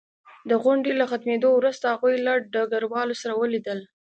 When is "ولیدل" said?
3.41-3.79